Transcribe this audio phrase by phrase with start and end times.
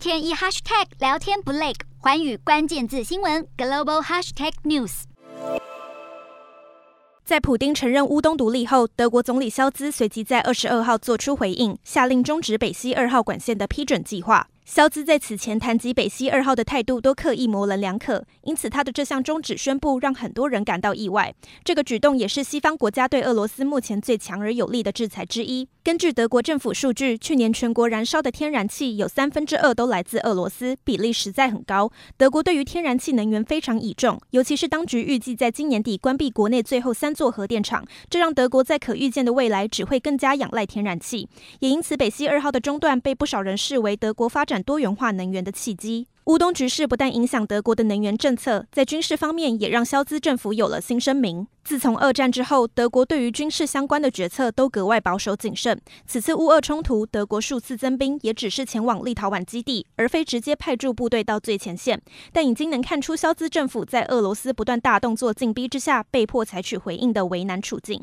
[0.00, 5.02] 天一 hashtag 聊天不累，环宇关键字新闻 global hashtag news。
[7.22, 14.48] 在普丁承认乌东独立后，德国总理肖兹随即在二十二号做出回应，下令终止北溪二号管线的批准计划。
[14.64, 21.34] 肖兹在此前谈及北溪二号的态度都刻意模棱两可，因此他的这项终止宣布让很多人感到意外。
[21.64, 25.68] 这个举动也是西方国家对俄罗斯目前最强而有力的制裁之一。
[25.82, 31.90] 根据德国政府数据，去年全国燃烧的天然气有三分之二都来自俄罗斯，比例实在很高。
[32.16, 41.28] 德国对于天然气能源非常倚重，尤其是当局预计在今年底关闭国内最后三座核电厂，这让德国在可预见的未来只会更加仰赖天然气。
[41.60, 46.08] 也因此，北溪二号的中断被不少人视为德国发展多元化能源的契机。
[46.24, 51.46] 乌东局势不但影响德国的能源政策，在军事方面也让萧兹政府有了新声明。
[51.64, 55.80] 自从二战之后，德国对于军事相关的决策都格外保守谨慎。
[56.06, 62.00] 此次乌俄冲突，德国数次增兵，也只是前往立陶宛基地，而非直接派驻部队到最前线。
[62.32, 67.98] 但已经能看出萧兹政府在俄罗斯不断大动作进逼之下，被迫采取回应的为难处境。